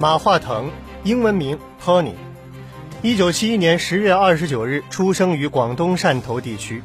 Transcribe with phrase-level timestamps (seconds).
[0.00, 0.70] 马化腾，
[1.04, 2.14] 英文名 Tony，
[3.02, 6.82] 一九七一年十月二十九日出生于广东汕头地区。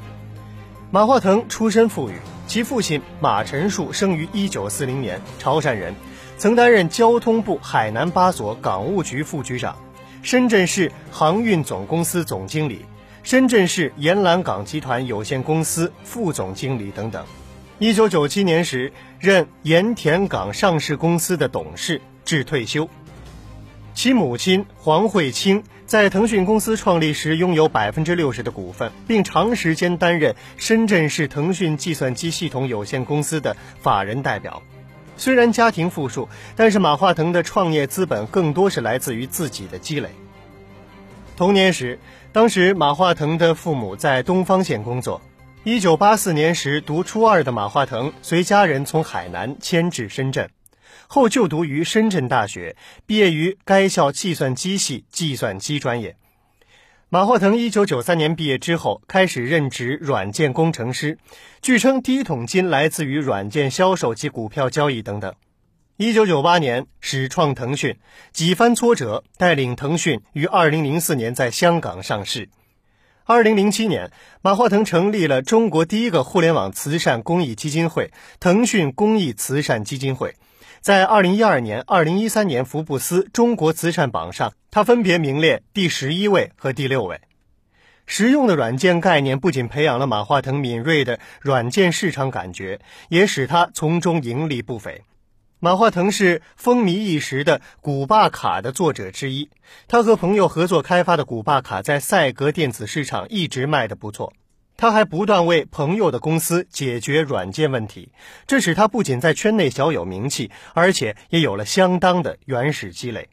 [0.92, 2.16] 马化腾出身富裕，
[2.46, 5.96] 其父亲马陈树生于一九四零年，潮汕人，
[6.38, 9.78] 曾担任交通部海南八所港务局副局长，
[10.22, 12.86] 深圳市航运总公司总经理，
[13.24, 17.26] 深圳市沿兰港集团有限公司副总经理等等。
[17.80, 18.92] 一九九七年时
[19.22, 22.90] 任盐田港上市公司的董事，至退休。
[23.96, 34.62] 其母亲黄慧清在腾讯公司创立时拥有百分之六十的股份，并长时间担任深圳市腾讯计算机系统有限公司的法人代表。
[35.16, 36.28] 虽然家庭富庶，
[36.58, 40.10] 但是马化腾的创业资本更多是来自于自己的积累。
[41.38, 41.98] 童年时，
[42.34, 45.22] 当时马化腾的父母在东方县工作。
[45.64, 50.50] 一九八四年时，读初二的马化腾随家人从海南迁至深圳。
[51.08, 56.16] 后就读于深圳大学，毕业于该校计算机系计算机专业。
[57.10, 61.18] 马化腾一九九三年毕业之后，开始任职软件工程师。
[61.62, 65.34] 据称，第一桶金来自于软件销售及股票交易等等。
[65.98, 67.98] 一九九八年始创腾讯，
[68.34, 72.50] 几番挫折，带领腾讯于二零零四年在香港上市。
[73.28, 74.12] 二零零七年，
[74.44, 80.36] 马化腾成立了中国第一个互联网慈善公益基金会——腾讯公益慈善基金会。
[80.80, 87.20] 在二零一二年、二零一三年福布斯中国慈善榜上，他分别名列第十一位和第六位。
[88.06, 95.02] 实用的软件概念不仅培养了马化腾敏锐的软件市场感觉，也使他从中盈利不菲。
[95.66, 99.50] 马化腾是风靡一时的古巴卡的作者之一，
[99.88, 104.32] 他和朋友合作开发的古巴卡在赛格电子市场一直卖得不错。
[104.78, 108.12] 他还不断为朋友的公司解决软件问题，
[108.46, 113.30] 这使他不仅在圈内小有名气，而且也有了相当的原始积累。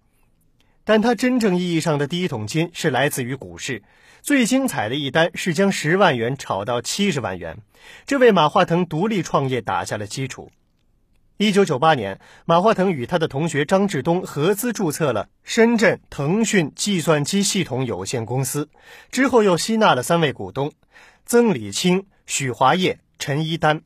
[0.84, 3.82] 但他真正意义上的第一桶金是来自于股市，
[4.22, 7.58] 最精彩的一单是将十万元炒到七十万元，
[8.06, 10.50] 这为马化腾独立创业打下了基础。
[11.38, 18.68] 一九九八年，马化腾与他的同学张志东合资注册了深圳腾讯计算机系统有限公司，
[19.10, 20.72] 之后又吸纳了三位股东。
[21.24, 23.82] 曾李青、许华业、陈一丹，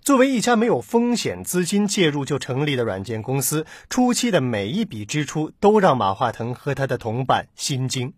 [0.00, 8.12] 作为一家没有风险资金介入就成立的软件公司，初期的每一笔支出都让马化腾和他的同伴心惊。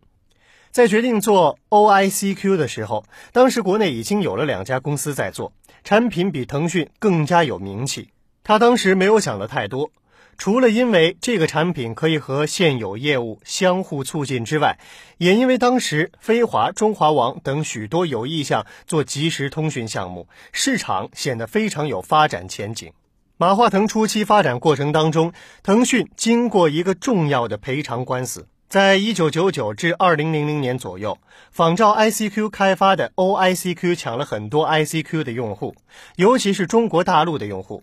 [0.71, 5.53] 在决定做 OICQ 的时候，当时国内已经有了两家公司在做，
[5.83, 8.09] 产品比腾讯更加有名气。
[8.43, 9.91] 他当时没有想的太多。
[10.39, 14.79] 除了因为这个产品可以和现有业务相互促进之外，
[15.19, 22.91] 也因为当时飞华、中华网等许多有意向做即时通讯项目，市场显得非常有发展前景。
[23.37, 31.19] 马化腾初期发展过程当中，腾讯经过一个重要的赔偿官司，在一九九九至二零零零年左右，
[31.51, 35.75] 仿照 ICQ 开发的 OICQ 抢了很多 ICQ 的用户，
[36.17, 37.83] 尤其是中国大陆的用户。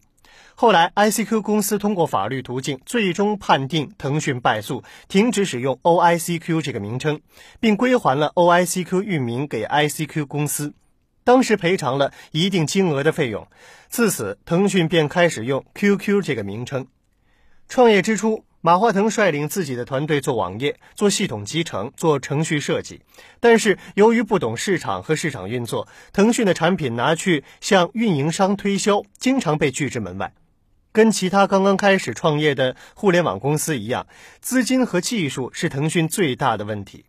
[0.56, 7.20] 后来，ICQ 公司通过法律途径，最终判定腾讯败诉，停止使用 OICQ 这个名称，
[7.60, 10.74] 并归还了 OICQ 域名给 ICQ 公司，
[11.24, 13.48] 当时赔偿了一定金额的费用。
[13.90, 16.88] 自此，腾讯便开始用 QQ 这个名称。
[17.70, 23.02] 创业之初，马化腾率领自己的团队做网页、做系统集成、做程序设计，
[23.40, 30.34] 但是由于不懂市场和市场运作，腾讯的产品拿去向运营商推销，经常被拒之门外。
[30.92, 34.08] 跟其他刚刚开始创业的互联网公司一样，
[34.42, 37.06] 资金和技术是腾讯最大的问题。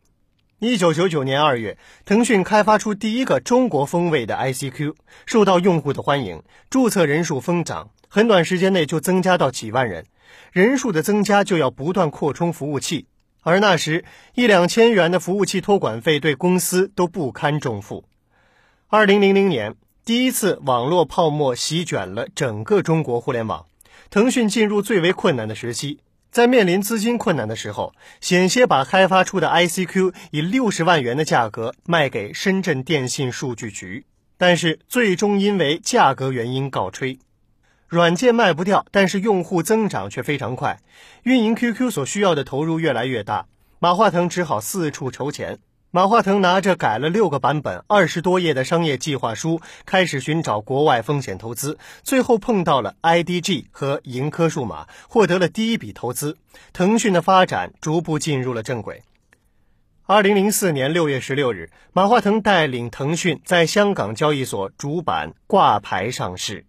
[0.58, 4.94] 一九九九年二月，腾讯开发出第一个中国风味的 ICQ，
[5.24, 10.04] 受到用户的欢迎，注册人数疯涨，很短时间内就增加到几万人。
[10.52, 13.06] 人数的增加就要不断扩充服务器，
[13.42, 18.04] 而那时一两千元的服务器托管费对公司都不堪重负。
[18.88, 19.74] 二零零零年，
[20.04, 23.66] 第一次网络泡沫席卷了整个中国互联网。
[24.10, 25.98] 腾讯进入最为困难的时期，
[26.30, 34.06] 在面临资金困难的时候，险些把开发出的 ICQ 以六十万元的价格卖给深圳电信数据局，
[34.38, 37.18] 但是最终因为价格原因告吹。
[37.88, 40.80] 软件卖不掉，但是用户增长却非常快，
[41.22, 43.46] 运营 QQ 所需要的投入越来越大，
[43.78, 45.58] 马化腾只好四处筹钱。
[45.90, 56.36] 马化腾拿着改了六个版本、二十多页的商业计划书，开始寻找国外风险投资，最后碰到了 IDG 和盈科数码，获得了第一笔投资。
[56.74, 59.02] 腾讯的发展逐步进入了正轨。
[60.04, 66.66] 二零零四年六月十六日，马化腾带领腾讯在香港交易所主板挂牌上市。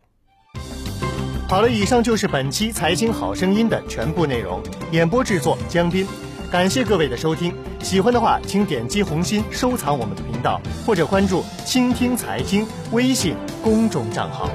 [1.50, 4.62] 好了，以上就是本期《财经好声音》的全部内容。
[4.92, 6.06] 演播制作江斌，
[6.52, 7.52] 感谢各位的收听。
[7.82, 14.48] 喜欢的话，请点击红心收藏我们的频道，或者关注“倾听财经”微信公众账号。